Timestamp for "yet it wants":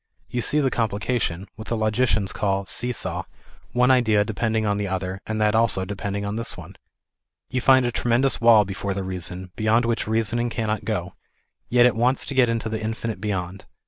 11.69-12.25